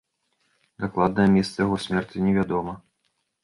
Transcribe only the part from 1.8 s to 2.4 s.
смерці